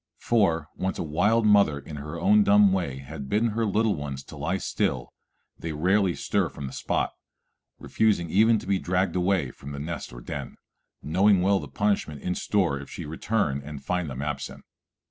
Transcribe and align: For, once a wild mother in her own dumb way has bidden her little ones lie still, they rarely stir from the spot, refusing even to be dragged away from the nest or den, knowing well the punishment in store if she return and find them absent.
For, 0.17 0.67
once 0.75 0.97
a 0.97 1.03
wild 1.03 1.45
mother 1.45 1.77
in 1.77 1.97
her 1.97 2.19
own 2.19 2.43
dumb 2.43 2.73
way 2.73 2.97
has 2.97 3.21
bidden 3.21 3.49
her 3.49 3.67
little 3.67 3.93
ones 3.93 4.25
lie 4.31 4.57
still, 4.57 5.13
they 5.59 5.73
rarely 5.73 6.15
stir 6.15 6.49
from 6.49 6.65
the 6.65 6.73
spot, 6.73 7.11
refusing 7.77 8.27
even 8.31 8.57
to 8.57 8.65
be 8.65 8.79
dragged 8.79 9.15
away 9.15 9.51
from 9.51 9.73
the 9.73 9.79
nest 9.79 10.11
or 10.11 10.21
den, 10.21 10.55
knowing 11.03 11.43
well 11.43 11.59
the 11.59 11.67
punishment 11.67 12.23
in 12.23 12.33
store 12.33 12.79
if 12.79 12.89
she 12.89 13.05
return 13.05 13.61
and 13.63 13.85
find 13.85 14.09
them 14.09 14.23
absent. 14.23 14.65